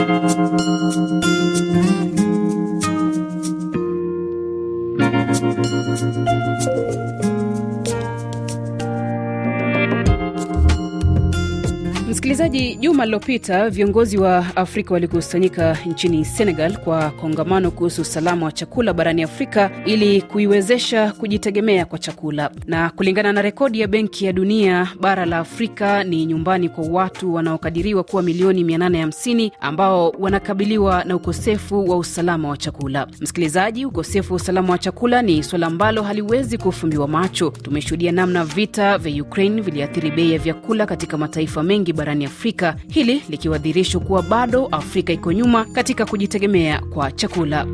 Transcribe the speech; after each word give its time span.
Thank 0.00 1.10
you. 1.10 1.19
Msikilizaji, 12.50 12.76
juma 12.80 13.04
lililopita 13.04 13.70
viongozi 13.70 14.18
wa 14.18 14.56
Afrika 14.56 14.94
walikusanyika 14.94 15.78
nchini 15.86 16.24
Senegal 16.24 16.76
kwa 16.76 17.10
kongamano 17.10 17.70
kuhusu 17.70 18.02
usalama 18.02 18.46
wa 18.46 18.52
chakula 18.52 18.92
barani 18.94 19.22
Afrika 19.22 19.70
ili 19.84 20.22
kuiwezesha 20.22 21.12
kujitegemea 21.12 21.84
kwa 21.84 21.98
chakula. 21.98 22.50
Na 22.66 22.90
kulingana 22.90 23.32
na 23.32 23.42
rekodi 23.42 23.80
ya 23.80 23.86
Benki 23.88 24.24
ya 24.24 24.32
Dunia, 24.32 24.88
bara 25.00 25.26
la 25.26 25.38
Afrika 25.38 26.04
ni 26.04 26.26
nyumbani 26.26 26.68
kwa 26.68 26.84
watu 26.84 27.34
wanaokadiriwa 27.34 28.02
kuwa 28.04 28.22
milioni 28.22 28.64
850 28.64 29.50
ambao 29.60 30.10
wanakabiliwa 30.18 31.04
na 31.04 31.16
ukosefu 31.16 31.88
wa 31.90 31.96
usalama 31.96 32.48
wa 32.48 32.56
chakula. 32.56 33.06
Msikilizaji, 33.20 33.86
ukosefu 33.86 34.32
wa 34.32 34.36
usalama 34.36 34.72
wa 34.72 34.78
chakula 34.78 35.22
ni 35.22 35.42
suala 35.42 35.66
ambalo 35.66 36.02
haliwezi 36.02 36.58
kufumbiwa 36.58 37.08
macho. 37.08 37.50
Tumeshuhudia 37.62 38.12
namna 38.12 38.44
vita 38.44 38.98
vya 38.98 39.22
Ukraine 39.22 39.60
viliathiri 39.62 40.10
bei 40.10 40.32
ya 40.32 40.38
vyakula 40.38 40.86
katika 40.86 41.18
mataifa 41.18 41.62
mengi 41.62 41.92
barani 41.92 42.24
Afrika, 42.24 42.39
hili 42.88 43.22
likiwa 43.28 43.58
dhihirisho 43.58 44.00
kuwa 44.00 44.22
bado 44.22 44.66
Afrika 44.66 45.12
iko 45.12 45.32
nyuma 45.32 45.64
katika 45.64 46.06
kujitegemea 46.06 46.80
kwa 46.80 47.12
chakula. 47.12 47.66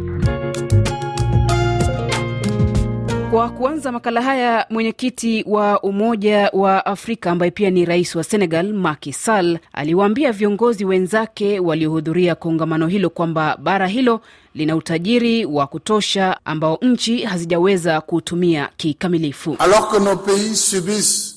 Kwa 3.30 3.48
kuanza 3.51 3.93
makala 3.93 4.23
haya, 4.23 4.66
mwenyekiti 4.71 5.45
wa 5.47 5.80
Umoja 5.83 6.51
wa 6.52 6.87
Afrika 6.87 7.30
ambaye 7.30 7.51
pia 7.51 7.71
ni 7.71 7.84
rais 7.84 8.15
wa 8.16 8.24
Senegal, 8.24 8.73
Macky 8.73 9.12
Sall, 9.12 9.59
aliwaambia 9.73 10.33
viongozi 10.33 10.85
wenzake 10.85 11.60
waliohudhuria 11.60 12.35
kongamano 12.35 12.87
hilo 12.87 13.10
kwamba 13.10 13.57
bara 13.62 13.87
hilo 13.87 14.21
lina 14.55 14.77
utajiri 14.77 15.45
wa 15.45 15.66
kutosha 15.66 16.37
ambao 16.45 16.79
nchi 16.83 17.24
hazijaweza 17.24 18.01
kuutumia 18.01 18.68
kikamilifu. 18.77 19.57
Alors 19.59 19.88
que 19.90 19.99
nos 20.01 20.18
pays 20.27 20.71
subissent 20.71 21.35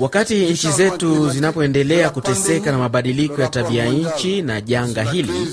Wakati 0.00 0.46
nchi 0.46 0.70
zetu 0.70 1.30
zinapoendelea 1.30 2.10
kuteseka 2.10 2.72
na 2.72 2.78
mabadiliko 2.78 3.42
ya 3.42 3.48
tabia 3.48 3.84
nchi 3.84 4.42
na 4.42 4.60
janga 4.60 5.02
hili, 5.02 5.48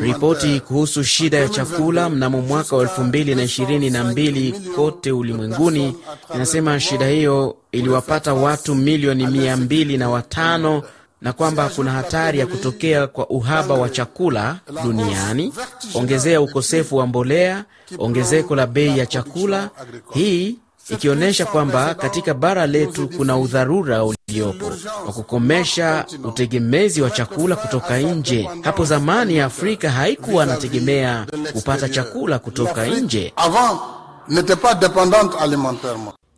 ripoti 0.00 0.60
kuhusu 0.60 1.04
shida 1.04 1.38
ya 1.38 1.48
chakula 1.48 2.08
mnamo 2.10 2.40
mwaka 2.40 2.76
wa 2.76 2.82
elfu 2.82 3.04
mbili 3.04 3.34
na 3.34 3.42
ishirini 3.42 3.90
na 3.90 4.04
mbili 4.04 4.52
kote 4.76 5.12
ulimwenguni 5.12 5.96
inasema 6.34 6.80
shida 6.80 7.06
hiyo 7.08 7.56
iliwapata 7.72 8.34
watu 8.34 8.74
milioni 8.74 9.26
mia 9.26 9.56
mbili 9.56 9.96
na 9.98 10.10
watano 10.10 10.82
na 11.20 11.32
kwamba 11.32 11.68
kuna 11.68 11.90
hatari 11.92 12.38
ya 12.38 12.46
kutokea 12.46 13.06
kwa 13.06 13.30
uhaba 13.30 13.74
wa 13.74 13.88
chakula 13.88 14.58
duniani, 14.84 15.52
ongezea 15.94 16.40
ukosefu 16.40 16.96
wa 16.96 17.06
mbolea, 17.06 17.64
ongezeko 17.98 18.56
la 18.56 18.66
bei 18.66 18.98
ya 18.98 19.06
chakula. 19.06 19.70
Hii 20.14 20.58
ikionyesha 20.90 21.46
kwamba 21.46 21.94
katika 21.94 22.34
bara 22.34 22.66
letu 22.66 23.08
kuna 23.08 23.36
udharura 23.38 24.04
uliopo 24.04 24.66
wa 25.06 25.12
kukomesha 25.12 26.04
utegemezi 26.24 27.02
wa 27.02 27.10
chakula 27.10 27.56
kutoka 27.56 27.98
nje. 27.98 28.48
Hapo 28.62 28.84
zamani 28.84 29.40
Afrika 29.40 29.90
haikuwa 29.90 30.42
anategemea 30.42 31.26
kupata 31.52 31.88
chakula 31.88 32.38
kutoka 32.38 32.86
nje. 32.86 33.32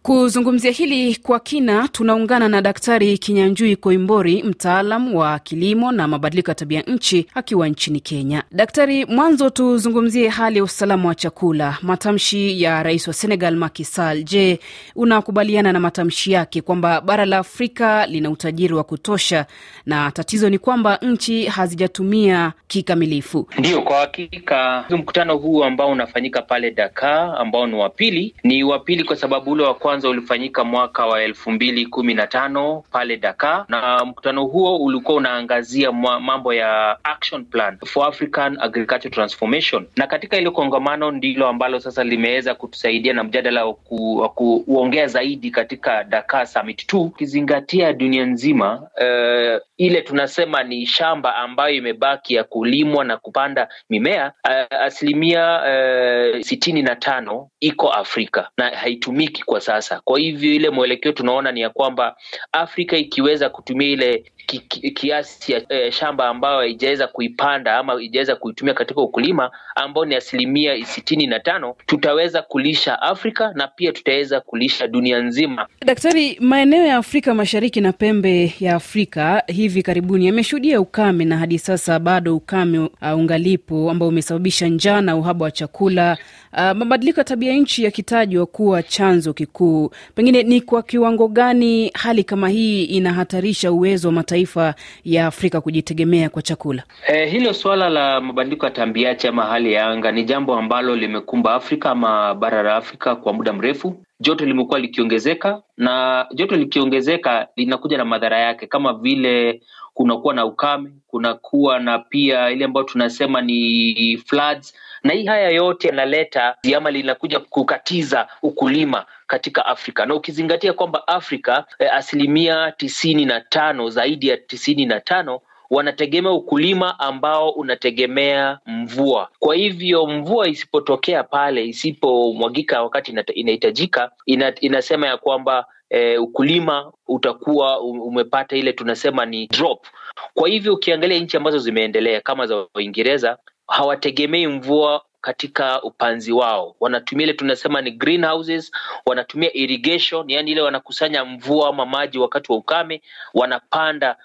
Kuzungumzia 0.08 0.70
hili 0.70 1.16
kwa 1.16 1.40
kina, 1.40 1.88
tunaungana 1.88 2.48
na 2.48 2.62
Daktari 2.62 3.18
Kinyanjui 3.18 3.76
Koimbori, 3.76 4.42
mtaalam 4.42 5.14
wa 5.14 5.38
kilimo 5.38 5.92
na 5.92 6.08
mabadiliko 6.08 6.50
ya 6.50 6.54
tabia 6.54 6.80
nchi 6.82 7.26
akiwa 7.34 7.68
nchini 7.68 8.00
Kenya. 8.00 8.42
Daktari, 8.52 9.04
mwanzo 9.04 9.50
tuzungumzie 9.50 10.28
hali 10.28 10.58
ya 10.58 10.64
usalama 10.64 11.08
wa 11.08 11.14
chakula. 11.14 11.78
Matamshi 11.82 12.62
ya 12.62 12.82
rais 12.82 13.08
wa 13.08 13.14
Senegal 13.14 13.56
Macky 13.56 13.84
Sall, 13.84 14.22
je, 14.24 14.60
unakubaliana 14.96 15.72
na 15.72 15.80
matamshi 15.80 16.32
yake 16.32 16.60
kwamba 16.60 17.00
bara 17.00 17.24
la 17.26 17.38
Afrika 17.38 18.06
lina 18.06 18.30
utajiri 18.30 18.74
wa 18.74 18.84
kutosha 18.84 19.46
na 19.86 20.10
tatizo 20.10 20.50
ni 20.50 20.58
kwamba 20.58 20.98
nchi 21.02 21.44
hazijatumia 21.46 22.52
kikamilifu? 22.68 23.48
Ndiyo, 23.58 23.82
kwa 23.82 23.96
hakika 24.00 24.84
mkutano 24.90 25.36
huu 25.36 25.64
ambao 25.64 25.90
unafanyika 25.90 26.42
pale 26.42 26.70
Dakar, 26.70 27.34
ambao 27.38 27.66
ni 27.66 27.74
wa 27.74 27.90
pili, 27.90 28.34
ni 28.44 28.64
wa 28.64 28.78
pili 28.78 29.04
kwa 29.04 29.16
sababu 29.16 29.50
ule 29.50 29.62
wa 29.62 29.74
kwanza 29.74 29.97
ulifanyika 30.06 30.64
mwaka 30.64 31.06
wa 31.06 31.22
elfu 31.22 31.50
mbili 31.50 31.86
kumi 31.86 32.14
na 32.14 32.26
tano 32.26 32.84
pale 32.92 33.16
Dakar, 33.16 33.64
na 33.68 34.04
mkutano 34.04 34.44
huo 34.44 34.76
ulikuwa 34.76 35.16
unaangazia 35.16 35.92
mambo 35.92 36.54
ya 36.54 36.98
action 37.04 37.44
plan 37.44 37.78
for 37.86 38.08
African 38.08 38.58
agriculture 38.60 39.10
transformation, 39.10 39.86
na 39.96 40.06
katika 40.06 40.36
ile 40.36 40.50
kongamano 40.50 41.10
ndilo 41.10 41.48
ambalo 41.48 41.80
sasa 41.80 42.04
limeweza 42.04 42.54
kutusaidia 42.54 43.12
na 43.12 43.24
mjadala 43.24 43.64
wa 43.66 43.74
ku, 43.74 44.30
kuongea 44.66 45.06
zaidi 45.06 45.50
katika 45.50 46.04
Dakar 46.04 46.46
Summit 46.46 46.92
2 46.92 46.98
ukizingatia 46.98 47.92
dunia 47.92 48.26
nzima 48.26 48.74
uh, 48.80 49.60
ile 49.76 50.02
tunasema 50.02 50.62
ni 50.62 50.86
shamba 50.86 51.34
ambayo 51.36 51.74
imebaki 51.74 52.34
ya 52.34 52.44
kulimwa 52.44 53.04
na 53.04 53.16
kupanda 53.16 53.68
mimea 53.90 54.32
uh, 54.44 54.76
asilimia 54.80 55.60
uh, 55.62 56.40
sitini 56.40 56.82
na 56.82 56.96
tano 56.96 57.48
iko 57.60 57.92
Afrika 57.92 58.48
na 58.56 58.70
haitumiki 58.70 59.42
kwa 59.44 59.60
sasa. 59.60 59.77
Kwa 60.04 60.18
hivyo 60.18 60.52
ile 60.54 60.70
mwelekeo 60.70 61.12
tunaona 61.12 61.52
ni 61.52 61.60
ya 61.60 61.70
kwamba 61.70 62.16
Afrika 62.52 62.96
ikiweza 62.96 63.48
kutumia 63.50 63.88
ile 63.88 64.24
ki, 64.48 64.58
ki, 64.58 64.90
kiasi 64.90 65.52
ya 65.52 65.62
eh, 65.68 65.92
shamba 65.92 66.28
ambayo 66.28 66.58
haijaweza 66.58 67.06
kuipanda 67.06 67.76
ama 67.76 67.92
haijaweza 67.92 68.36
kuitumia 68.36 68.74
katika 68.74 69.00
ukulima 69.00 69.50
ambao 69.76 70.04
ni 70.04 70.14
asilimia 70.14 70.84
sitini 70.86 71.26
na 71.26 71.40
tano, 71.40 71.74
tutaweza 71.86 72.42
kulisha 72.42 73.02
Afrika 73.02 73.52
na 73.54 73.68
pia 73.68 73.92
tutaweza 73.92 74.40
kulisha 74.40 74.86
dunia 74.88 75.18
nzima. 75.20 75.66
Daktari, 75.84 76.36
maeneo 76.40 76.86
ya 76.86 76.96
Afrika 76.96 77.34
Mashariki 77.34 77.80
na 77.80 77.92
pembe 77.92 78.54
ya 78.60 78.74
Afrika 78.74 79.42
hivi 79.46 79.82
karibuni 79.82 80.26
yameshuhudia 80.26 80.80
ukame 80.80 81.24
na 81.24 81.38
hadi 81.38 81.58
sasa 81.58 81.98
bado 81.98 82.36
ukame 82.36 82.78
uh, 82.78 82.88
ungalipo 83.14 83.90
ambao 83.90 84.08
umesababisha 84.08 84.66
njaa 84.68 85.00
na 85.00 85.16
uhaba 85.16 85.44
wa 85.44 85.50
chakula. 85.50 86.16
Uh, 86.52 86.58
mabadiliko 86.58 87.20
ya 87.20 87.24
tabia 87.24 87.52
nchi 87.54 87.84
yakitajwa 87.84 88.46
kuwa 88.46 88.82
chanzo 88.82 89.32
kikuu, 89.32 89.67
pengine 90.14 90.42
ni 90.42 90.60
kwa 90.60 90.82
kiwango 90.82 91.28
gani 91.28 91.90
hali 91.94 92.24
kama 92.24 92.48
hii 92.48 92.84
inahatarisha 92.84 93.72
uwezo 93.72 94.08
wa 94.08 94.12
mataifa 94.14 94.74
ya 95.04 95.26
Afrika 95.26 95.60
kujitegemea 95.60 96.28
kwa 96.28 96.42
chakula? 96.42 96.82
Eh, 97.08 97.30
hilo 97.30 97.52
suala 97.54 97.88
la 97.88 98.20
mabadiliko 98.20 98.66
ya 98.66 98.72
tabianchi 98.72 99.28
ama 99.28 99.42
hali 99.46 99.72
ya 99.72 99.86
anga 99.86 100.12
ni 100.12 100.24
jambo 100.24 100.54
ambalo 100.54 100.96
limekumba 100.96 101.54
Afrika 101.54 101.90
ama 101.90 102.34
bara 102.34 102.62
la 102.62 102.76
Afrika 102.76 103.16
kwa 103.16 103.32
muda 103.32 103.52
mrefu. 103.52 104.04
Joto 104.20 104.44
limekuwa 104.44 104.78
likiongezeka 104.78 105.62
na 105.76 106.26
joto 106.34 106.56
likiongezeka 106.56 107.48
linakuja 107.56 107.98
na 107.98 108.04
madhara 108.04 108.38
yake, 108.38 108.66
kama 108.66 108.92
vile 108.94 109.62
kunakuwa 109.98 110.34
na 110.34 110.44
ukame, 110.46 110.90
kunakuwa 111.06 111.80
na 111.80 111.98
pia 111.98 112.50
ile 112.50 112.64
ambayo 112.64 112.86
tunasema 112.86 113.40
ni 113.42 114.22
floods, 114.26 114.74
na 115.02 115.12
hii 115.12 115.24
haya 115.26 115.48
yote 115.50 115.88
yanaleta 115.88 116.56
ama 116.76 116.90
linakuja 116.90 117.40
kukatiza 117.40 118.28
ukulima 118.42 119.06
katika 119.26 119.66
Afrika. 119.66 120.06
Na 120.06 120.14
ukizingatia 120.14 120.72
kwamba 120.72 121.08
Afrika 121.08 121.64
eh, 121.78 121.94
asilimia 121.94 122.72
tisini 122.72 123.24
na 123.24 123.40
tano 123.40 123.90
zaidi 123.90 124.28
ya 124.28 124.36
tisini 124.36 124.86
na 124.86 125.00
tano 125.00 125.40
wanategemea 125.70 126.32
ukulima 126.32 126.98
ambao 126.98 127.50
unategemea 127.50 128.58
mvua. 128.66 129.28
Kwa 129.38 129.54
hivyo 129.54 130.06
mvua 130.06 130.48
isipotokea 130.48 131.24
pale, 131.24 131.64
isipomwagika 131.66 132.82
wakati 132.82 133.12
inahitajika, 133.34 134.10
ina, 134.26 134.54
inasema 134.60 135.06
ya 135.06 135.16
kwamba 135.16 135.66
eh, 135.90 136.22
ukulima 136.22 136.92
utakuwa 137.08 137.80
umepata 137.80 138.56
ile 138.56 138.72
tunasema 138.72 139.26
ni 139.26 139.46
drop. 139.46 139.86
Kwa 140.34 140.48
hivyo 140.48 140.74
ukiangalia 140.74 141.18
nchi 141.18 141.36
ambazo 141.36 141.58
zimeendelea 141.58 142.20
kama 142.20 142.46
za 142.46 142.66
Uingereza 142.74 143.38
hawategemei 143.68 144.46
mvua 144.46 145.02
katika 145.20 145.82
upanzi 145.82 146.32
wao, 146.32 146.76
wanatumia 146.80 147.24
ile 147.24 147.32
tunasema 147.34 147.80
ni 147.80 147.90
greenhouses, 147.90 148.70
wanatumia 149.06 149.56
irrigation, 149.56 150.30
yani 150.30 150.50
ile 150.50 150.60
wanakusanya 150.60 151.24
mvua 151.24 151.68
ama 151.68 151.86
maji 151.86 152.18
wakati 152.18 152.52
wa 152.52 152.58
ukame, 152.58 153.02
wanapanda 153.34 154.16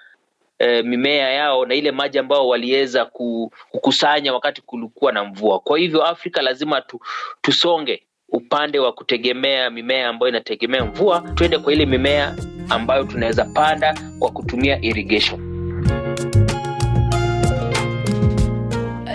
E, 0.60 0.82
mimea 0.84 1.30
yao 1.32 1.66
na 1.66 1.76
ile 1.76 1.92
maji 1.92 2.20
ambayo 2.20 2.48
waliweza 2.48 3.06
kukusanya 3.72 4.34
wakati 4.34 4.62
kulikuwa 4.62 5.12
na 5.12 5.24
mvua. 5.24 5.60
Kwa 5.60 5.80
hivyo 5.80 6.04
Afrika 6.04 6.42
lazima 6.42 6.82
tu, 6.82 7.00
tusonge 7.42 8.04
upande 8.30 8.80
wa 8.80 8.94
kutegemea 8.94 9.70
mimea 9.70 10.10
ambayo 10.10 10.30
inategemea 10.30 10.86
mvua, 10.86 11.22
tuende 11.36 11.58
kwa 11.58 11.74
ile 11.74 11.86
mimea 11.86 12.36
ambayo 12.70 13.04
tunaweza 13.04 13.46
panda 13.46 14.00
kwa 14.20 14.32
kutumia 14.32 14.82
irrigation. 14.82 15.53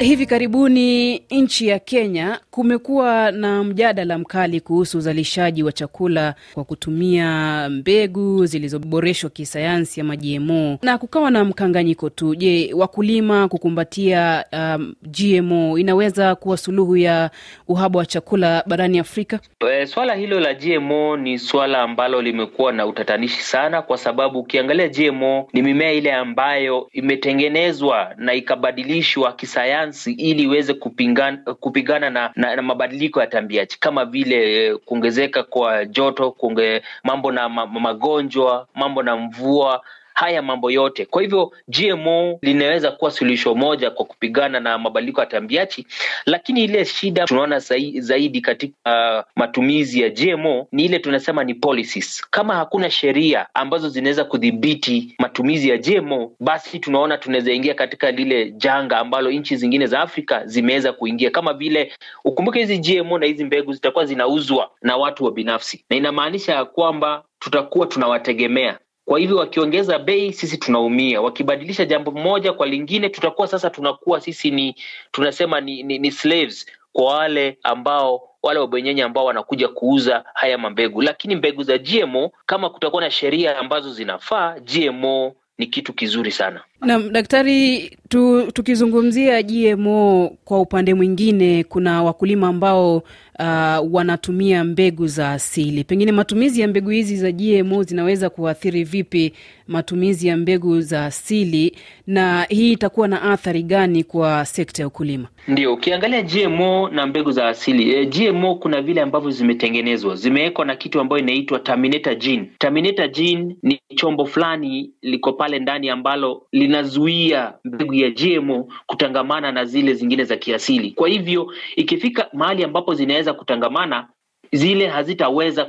Hivi 0.00 0.26
karibuni 0.26 1.22
nchi 1.30 1.68
ya 1.68 1.78
Kenya 1.78 2.40
kumekuwa 2.50 3.30
na 3.32 3.64
mjadala 3.64 4.18
mkali 4.18 4.60
kuhusu 4.60 4.98
uzalishaji 4.98 5.62
wa 5.62 5.72
chakula 5.72 6.34
kwa 6.54 6.64
kutumia 6.64 7.68
mbegu 7.70 8.46
zilizoboreshwa 8.46 9.30
kisayansi 9.30 10.00
ama 10.00 10.16
GMO, 10.16 10.78
na 10.82 10.98
kukawa 10.98 11.30
na 11.30 11.44
mkanganyiko 11.44 12.10
tu. 12.10 12.34
Je, 12.34 12.70
wakulima 12.74 13.48
kukumbatia 13.48 14.44
um, 14.52 14.94
GMO 15.02 15.78
inaweza 15.78 16.34
kuwa 16.34 16.56
suluhu 16.56 16.96
ya 16.96 17.30
uhaba 17.68 17.98
wa 17.98 18.06
chakula 18.06 18.64
barani 18.66 18.98
Afrika? 18.98 19.40
E, 19.72 19.86
swala 19.86 20.14
hilo 20.14 20.40
la 20.40 20.54
GMO 20.54 21.16
ni 21.16 21.38
swala 21.38 21.82
ambalo 21.82 22.22
limekuwa 22.22 22.72
na 22.72 22.86
utatanishi 22.86 23.42
sana, 23.42 23.82
kwa 23.82 23.98
sababu 23.98 24.38
ukiangalia 24.38 24.88
GMO 24.88 25.48
ni 25.52 25.62
mimea 25.62 25.92
ile 25.92 26.12
ambayo 26.12 26.88
imetengenezwa 26.92 28.14
na 28.16 28.34
ikabadilishwa 28.34 29.32
kisayansi 29.32 29.87
ili 30.06 30.42
iweze 30.42 30.74
kupingana, 30.74 31.36
kupigana 31.36 32.10
na, 32.10 32.30
na, 32.36 32.56
na 32.56 32.62
mabadiliko 32.62 33.20
ya 33.20 33.26
tabianchi 33.26 33.80
kama 33.80 34.04
vile 34.04 34.76
kuongezeka 34.76 35.42
kwa 35.42 35.84
joto, 35.84 36.30
kunge, 36.30 36.82
mambo 37.04 37.32
na 37.32 37.48
ma, 37.48 37.66
magonjwa, 37.66 38.68
mambo 38.74 39.02
na 39.02 39.16
mvua 39.16 39.82
haya 40.18 40.42
mambo 40.42 40.70
yote. 40.70 41.06
Kwa 41.06 41.22
hivyo 41.22 41.52
GMO 41.68 42.38
linaweza 42.42 42.90
kuwa 42.92 43.10
suluhisho 43.10 43.54
moja 43.54 43.90
kwa 43.90 44.04
kupigana 44.06 44.60
na 44.60 44.78
mabadiliko 44.78 45.20
ya 45.20 45.26
tabianchi, 45.26 45.86
lakini 46.26 46.64
ile 46.64 46.84
shida 46.84 47.24
tunaona 47.24 47.58
zaidi 47.98 48.40
katika 48.40 48.74
uh, 48.86 49.32
matumizi 49.36 50.00
ya 50.00 50.08
GMO 50.10 50.68
ni 50.72 50.84
ile 50.84 50.98
tunasema 50.98 51.44
ni 51.44 51.54
policies. 51.54 52.26
Kama 52.30 52.54
hakuna 52.54 52.90
sheria 52.90 53.46
ambazo 53.54 53.88
zinaweza 53.88 54.24
kudhibiti 54.24 55.14
matumizi 55.18 55.68
ya 55.68 55.76
GMO, 55.76 56.32
basi 56.40 56.78
tunaona 56.78 57.18
tunaweza 57.18 57.52
ingia 57.52 57.74
katika 57.74 58.10
lile 58.10 58.50
janga 58.50 58.98
ambalo 58.98 59.30
nchi 59.30 59.56
zingine 59.56 59.86
za 59.86 60.00
Afrika 60.00 60.46
zimeweza 60.46 60.92
kuingia, 60.92 61.30
kama 61.30 61.52
vile 61.54 61.92
ukumbuke, 62.24 62.58
hizi 62.58 62.78
GMO 62.78 63.18
na 63.18 63.26
hizi 63.26 63.44
mbegu 63.44 63.72
zitakuwa 63.72 64.04
zinauzwa 64.06 64.70
na 64.82 64.96
watu 64.96 65.24
wa 65.24 65.32
binafsi, 65.32 65.84
na 65.90 65.96
inamaanisha 65.96 66.54
ya 66.54 66.64
kwamba 66.64 67.24
tutakuwa 67.38 67.86
tunawategemea 67.86 68.78
kwa 69.08 69.18
hivyo 69.18 69.36
wakiongeza 69.36 69.98
bei, 69.98 70.32
sisi 70.32 70.56
tunaumia. 70.58 71.20
Wakibadilisha 71.20 71.84
jambo 71.84 72.10
moja 72.10 72.52
kwa 72.52 72.66
lingine, 72.66 73.08
tutakuwa 73.08 73.48
sasa 73.48 73.70
tunakuwa 73.70 74.20
sisi 74.20 74.50
ni 74.50 74.74
tunasema 75.12 75.60
ni, 75.60 75.82
ni, 75.82 75.98
ni 75.98 76.10
slaves 76.10 76.66
kwa 76.92 77.04
wale 77.14 77.58
ambao 77.62 78.30
wale 78.42 78.60
wabwenyenye 78.60 79.02
ambao 79.02 79.24
wanakuja 79.24 79.68
kuuza 79.68 80.24
haya 80.34 80.58
mambegu. 80.58 81.02
Lakini 81.02 81.36
mbegu 81.36 81.62
za 81.62 81.78
GMO, 81.78 82.30
kama 82.46 82.70
kutakuwa 82.70 83.02
na 83.02 83.10
sheria 83.10 83.58
ambazo 83.58 83.92
zinafaa, 83.92 84.60
GMO 84.60 85.34
ni 85.58 85.66
kitu 85.66 85.92
kizuri 85.92 86.30
sana. 86.30 86.64
Naam, 86.80 87.10
daktari, 87.12 87.90
tu, 88.08 88.52
tukizungumzia 88.52 89.42
GMO 89.42 90.36
kwa 90.44 90.60
upande 90.60 90.94
mwingine, 90.94 91.64
kuna 91.64 92.02
wakulima 92.02 92.48
ambao 92.48 92.96
uh, 93.38 93.94
wanatumia 93.94 94.64
mbegu 94.64 95.06
za 95.06 95.30
asili. 95.32 95.84
Pengine 95.84 96.12
matumizi 96.12 96.60
ya 96.60 96.68
mbegu 96.68 96.90
hizi 96.90 97.16
za 97.16 97.32
GMO 97.32 97.82
zinaweza 97.82 98.30
kuathiri 98.30 98.84
vipi 98.84 99.32
matumizi 99.68 100.28
ya 100.28 100.36
mbegu 100.36 100.80
za 100.80 101.04
asili, 101.04 101.76
na 102.06 102.42
hii 102.48 102.72
itakuwa 102.72 103.08
na 103.08 103.22
athari 103.22 103.62
gani 103.62 104.04
kwa 104.04 104.44
sekta 104.44 104.82
ya 104.82 104.86
ukulima? 104.88 105.28
Ndio, 105.48 105.74
ukiangalia 105.74 106.22
GMO 106.22 106.88
na 106.88 107.06
mbegu 107.06 107.30
za 107.32 107.48
asili 107.48 107.90
e, 107.94 108.06
GMO 108.06 108.54
kuna 108.54 108.82
vile 108.82 109.00
ambavyo 109.00 109.30
zimetengenezwa, 109.30 110.16
zimewekwa 110.16 110.64
na 110.64 110.76
kitu 110.76 111.00
ambayo 111.00 111.22
inaitwa 111.22 111.58
terminator 111.58 112.16
gene. 112.16 112.50
Terminator 112.58 113.08
gene 113.08 113.56
ni 113.62 113.80
chombo 113.96 114.26
fulani 114.26 114.90
liko 115.02 115.32
pale 115.32 115.58
ndani 115.58 115.90
ambalo 115.90 116.42
linazuia 116.68 117.54
mbegu 117.64 117.94
ya 117.94 118.10
GMO 118.10 118.68
kutangamana 118.86 119.52
na 119.52 119.64
zile 119.64 119.94
zingine 119.94 120.24
za 120.24 120.36
kiasili. 120.36 120.90
Kwa 120.90 121.08
hivyo 121.08 121.52
ikifika 121.76 122.28
mahali 122.32 122.64
ambapo 122.64 122.94
zinaweza 122.94 123.34
kutangamana 123.34 124.08
zile 124.52 124.86
hazitaweza 124.88 125.64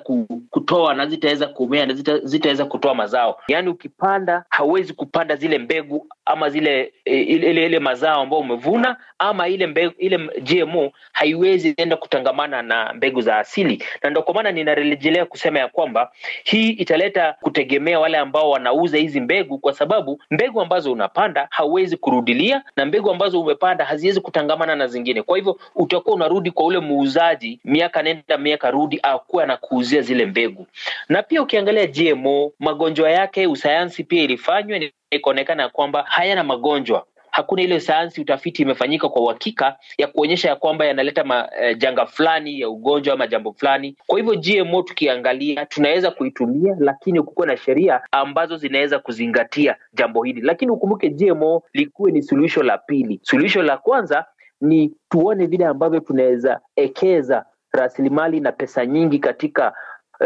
kutoa 0.49 0.93
na 0.93 1.05
zitaweza 1.05 1.47
kumea 1.47 1.85
na 1.85 1.93
zitaweza 2.23 2.65
kutoa 2.65 2.95
mazao. 2.95 3.39
Yaani 3.47 3.69
ukipanda 3.69 4.43
hauwezi 4.49 4.93
kupanda 4.93 5.35
zile 5.35 5.57
mbegu 5.57 6.07
ama 6.25 6.49
zile 6.49 6.93
ile, 7.05 7.49
ile, 7.49 7.65
ile 7.65 7.79
mazao 7.79 8.21
ambayo 8.21 8.41
umevuna 8.41 8.97
ama 9.19 9.47
ile 9.47 9.67
mbegu, 9.67 9.93
ile 9.97 10.17
GMO 10.17 10.91
haiwezi 11.11 11.73
enda 11.77 11.97
kutangamana 11.97 12.61
na 12.61 12.93
mbegu 12.93 13.21
za 13.21 13.37
asili, 13.37 13.83
na 14.03 14.09
ndio 14.09 14.23
kwa 14.23 14.33
maana 14.33 14.51
ninarejelea 14.51 15.25
kusema 15.25 15.59
ya 15.59 15.67
kwamba 15.67 16.11
hii 16.43 16.69
italeta 16.69 17.35
kutegemea 17.41 17.99
wale 17.99 18.17
ambao 18.17 18.49
wanauza 18.49 18.97
hizi 18.97 19.21
mbegu, 19.21 19.57
kwa 19.57 19.73
sababu 19.73 20.21
mbegu 20.31 20.61
ambazo 20.61 20.91
unapanda 20.91 21.47
hauwezi 21.51 21.97
kurudilia 21.97 22.63
na 22.75 22.85
mbegu 22.85 23.11
ambazo 23.11 23.41
umepanda 23.41 23.85
haziwezi 23.85 24.21
kutangamana 24.21 24.75
na 24.75 24.87
zingine. 24.87 25.21
Kwa 25.21 25.37
hivyo 25.37 25.59
utakuwa 25.75 26.15
unarudi 26.15 26.51
kwa 26.51 26.65
ule 26.65 26.79
muuzaji 26.79 27.59
miaka 27.65 28.03
nenda 28.03 28.37
miaka 28.37 28.69
rudi 28.71 29.00
akuwa 29.04 29.45
na 29.45 29.57
kuuzia 29.57 30.01
zile 30.01 30.25
mbegu. 30.25 30.68
Na 31.10 31.24
pia 31.24 31.42
ukiangalia 31.42 31.88
GMO 31.88 32.51
magonjwa 32.60 33.12
yake, 33.12 33.48
usayansi 33.48 34.04
pia 34.04 34.24
ilifanywa 34.24 34.80
ikaonekana 35.12 35.69
kwamba 35.69 36.04
hayana 36.07 36.44
magonjwa. 36.44 37.06
Hakuna 37.31 37.62
ile 37.62 37.80
sayansi, 37.80 38.21
utafiti 38.21 38.62
imefanyika 38.62 39.10
kwa 39.10 39.21
uhakika 39.21 39.77
ya 39.98 40.07
kuonyesha 40.07 40.50
ya 40.50 40.56
kwamba 40.56 40.86
yanaleta 40.86 41.24
ma, 41.24 41.50
eh, 41.62 41.77
janga 41.77 42.06
fulani 42.06 42.60
ya 42.60 42.69
ugonjwa 42.69 43.13
ama 43.13 43.27
jambo 43.27 43.54
fulani. 43.54 43.95
Kwa 44.07 44.19
hivyo 44.19 44.36
GMO 44.36 44.81
tukiangalia, 44.81 45.66
tunaweza 45.66 46.12
kuitumia, 46.12 46.75
lakini 46.80 47.21
kukuwa 47.21 47.48
na 47.48 47.57
sheria 47.57 48.01
ambazo 48.12 48.57
zinaweza 48.57 49.00
kuzingatia 49.00 49.75
jambo 49.94 50.24
hili. 50.24 50.42
Lakini 50.42 50.71
ukumbuke 50.71 51.10
GMO 51.10 51.63
likuwe 51.74 52.12
ni 52.12 52.21
suluhisho 52.21 52.63
la 52.63 52.77
pili. 52.77 53.19
Suluhisho 53.24 53.63
la 53.63 53.77
kwanza 53.77 54.25
ni 54.62 54.94
tuone 55.10 55.45
vile 55.45 55.66
ambavyo 55.66 56.00
tunaweza 56.00 56.60
ekeza 56.75 57.45
rasilimali 57.71 58.39
na 58.39 58.51
pesa 58.51 58.86
nyingi 58.86 59.19
katika 59.19 59.74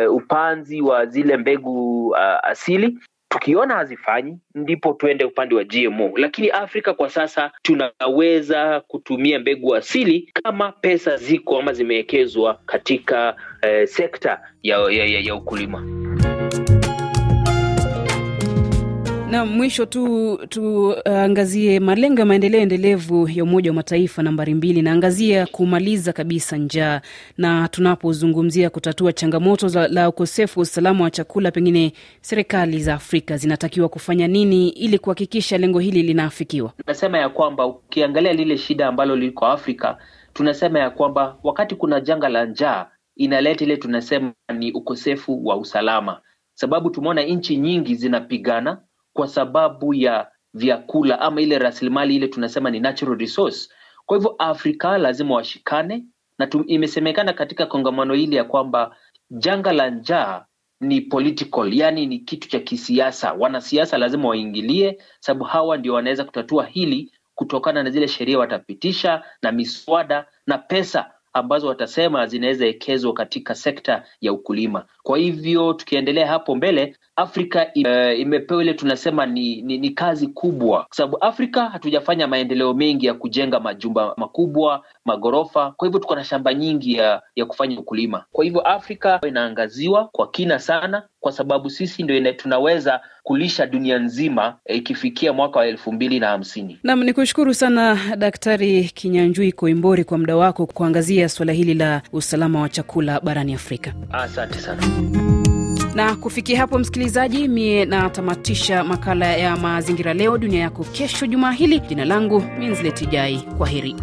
uh, 0.07 0.15
upanzi 0.15 0.81
wa 0.81 1.05
zile 1.05 1.37
mbegu 1.37 2.07
uh, 2.07 2.17
asili. 2.43 2.99
Tukiona 3.29 3.75
hazifanyi, 3.75 4.37
ndipo 4.55 4.93
tuende 4.93 5.25
upande 5.25 5.55
wa 5.55 5.63
GMO. 5.63 6.11
Lakini 6.15 6.49
Afrika 6.49 6.93
kwa 6.93 7.09
sasa 7.09 7.51
tunaweza 7.61 8.79
kutumia 8.79 9.39
mbegu 9.39 9.75
asili 9.75 10.31
kama 10.43 10.71
pesa 10.71 11.17
ziko 11.17 11.59
ama 11.59 11.73
zimewekezwa 11.73 12.59
katika 12.65 13.35
uh, 13.63 13.85
sekta 13.85 14.41
ya, 14.63 14.77
ya, 14.77 15.05
ya, 15.05 15.19
ya 15.19 15.35
ukulima. 15.35 16.02
Na 19.33 19.45
mwisho 19.45 19.85
tu 19.85 20.37
tuangazie 20.49 21.79
uh, 21.79 21.85
malengo 21.85 22.19
ya 22.19 22.25
maendeleo 22.25 22.61
endelevu 22.61 23.29
ya 23.29 23.43
Umoja 23.43 23.69
wa 23.69 23.75
Mataifa 23.75 24.23
nambari 24.23 24.53
mbili, 24.53 24.81
naangazia 24.81 25.45
kumaliza 25.47 26.13
kabisa 26.13 26.57
njaa, 26.57 27.01
na 27.37 27.67
tunapozungumzia 27.67 28.69
kutatua 28.69 29.13
changamoto 29.13 29.67
za, 29.67 29.87
la 29.87 30.09
ukosefu 30.09 30.59
wa 30.59 30.61
usalama 30.63 31.03
wa 31.03 31.11
chakula, 31.11 31.51
pengine 31.51 31.93
serikali 32.21 32.79
za 32.83 32.93
Afrika 32.93 33.37
zinatakiwa 33.37 33.89
kufanya 33.89 34.27
nini 34.27 34.69
ili 34.69 34.99
kuhakikisha 34.99 35.57
lengo 35.57 35.79
hili 35.79 36.03
linaafikiwa? 36.03 36.73
Nasema 36.87 37.17
ya 37.17 37.29
kwamba 37.29 37.65
ukiangalia 37.65 38.33
lile 38.33 38.57
shida 38.57 38.87
ambalo 38.87 39.15
liko 39.15 39.45
Afrika, 39.45 39.97
tunasema 40.33 40.79
ya 40.79 40.89
kwamba 40.89 41.37
wakati 41.43 41.75
kuna 41.75 42.01
janga 42.01 42.29
la 42.29 42.45
njaa 42.45 42.87
inaleta 43.15 43.65
ile 43.65 43.77
tunasema 43.77 44.33
ni 44.57 44.71
ukosefu 44.71 45.45
wa 45.47 45.57
usalama, 45.57 46.21
sababu 46.53 46.89
tumeona 46.89 47.23
nchi 47.23 47.57
nyingi 47.57 47.95
zinapigana 47.95 48.77
kwa 49.13 49.27
sababu 49.27 49.93
ya 49.93 50.31
vyakula 50.53 51.19
ama 51.21 51.41
ile 51.41 51.59
rasilimali 51.59 52.15
ile 52.15 52.27
tunasema 52.27 52.71
ni 52.71 52.79
natural 52.79 53.17
resource. 53.19 53.69
Kwa 54.05 54.17
hivyo 54.17 54.35
Afrika 54.39 54.97
lazima 54.97 55.35
washikane, 55.35 56.05
na 56.39 56.49
imesemekana 56.67 57.33
katika 57.33 57.65
kongamano 57.65 58.13
hili 58.13 58.35
ya 58.35 58.43
kwamba 58.43 58.95
janga 59.31 59.71
la 59.73 59.89
njaa 59.89 60.45
ni 60.81 61.01
political, 61.01 61.73
yani 61.73 62.05
ni 62.05 62.19
kitu 62.19 62.49
cha 62.49 62.59
kisiasa. 62.59 63.33
Wanasiasa 63.33 63.97
lazima 63.97 64.29
waingilie, 64.29 64.97
sababu 65.19 65.45
hawa 65.45 65.77
ndio 65.77 65.93
wanaweza 65.93 66.23
kutatua 66.25 66.65
hili 66.65 67.11
kutokana 67.35 67.83
na 67.83 67.89
zile 67.89 68.07
sheria 68.07 68.39
watapitisha 68.39 69.23
na 69.41 69.51
miswada 69.51 70.25
na 70.47 70.57
pesa 70.57 71.11
ambazo 71.33 71.67
watasema 71.67 72.27
zinaweza 72.27 72.65
ekezwa 72.65 73.13
katika 73.13 73.55
sekta 73.55 74.03
ya 74.21 74.33
ukulima. 74.33 74.85
Kwa 75.03 75.17
hivyo 75.17 75.73
tukiendelea 75.73 76.27
hapo 76.27 76.55
mbele, 76.55 76.97
Afrika 77.15 77.67
uh, 77.75 78.19
imepewa 78.19 78.61
ile 78.63 78.73
tunasema 78.73 79.25
ni, 79.25 79.61
ni, 79.61 79.77
ni 79.77 79.89
kazi 79.89 80.27
kubwa, 80.27 80.77
kwa 80.83 80.95
sababu 80.95 81.17
Afrika 81.17 81.69
hatujafanya 81.69 82.27
maendeleo 82.27 82.73
mengi 82.73 83.05
ya 83.05 83.13
kujenga 83.13 83.59
majumba 83.59 84.13
makubwa, 84.17 84.83
maghorofa. 85.05 85.71
Kwa 85.77 85.87
hivyo 85.87 85.99
tuko 85.99 86.15
na 86.15 86.23
shamba 86.23 86.53
nyingi 86.53 86.93
ya, 86.93 87.21
ya 87.35 87.45
kufanya 87.45 87.79
ukulima. 87.79 88.23
Kwa 88.31 88.43
hivyo 88.45 88.61
Afrika 88.61 89.19
inaangaziwa 89.27 90.05
kwa 90.11 90.27
kina 90.31 90.59
sana, 90.59 91.03
kwa 91.19 91.31
sababu 91.31 91.69
sisi 91.69 92.03
ndio 92.03 92.33
tunaweza 92.33 93.01
kulisha 93.23 93.65
dunia 93.65 93.99
nzima 93.99 94.55
ikifikia 94.65 95.29
eh, 95.29 95.35
mwaka 95.35 95.59
wa 95.59 95.67
elfu 95.67 95.91
mbili 95.91 96.19
na 96.19 96.27
hamsini. 96.27 96.79
Nam 96.83 97.03
ni 97.03 97.13
kushukuru 97.13 97.53
sana 97.53 97.97
Daktari 98.17 98.83
Kinyanjui 98.83 99.51
Koimbori 99.51 100.03
kwa 100.03 100.17
muda 100.17 100.35
wako 100.35 100.65
kuangazia 100.65 101.29
suala 101.29 101.53
hili 101.53 101.73
la 101.73 102.01
usalama 102.13 102.61
wa 102.61 102.69
chakula 102.69 103.19
barani 103.19 103.53
Afrika. 103.53 103.93
Asante 104.11 104.59
sana. 104.59 104.83
Na 105.95 106.15
kufikia 106.15 106.57
hapo, 106.59 106.79
msikilizaji, 106.79 107.47
mie 107.47 107.85
natamatisha 107.85 108.83
makala 108.83 109.25
ya 109.37 109.55
mazingira 109.57 110.13
leo 110.13 110.37
dunia 110.37 110.59
yako 110.59 110.83
kesho 110.83 111.27
jumaa 111.27 111.51
hili. 111.51 111.79
Jina 111.79 112.05
langu 112.05 112.43
Minzletijai, 112.59 113.37
kwa 113.57 113.67
heri. 113.67 113.95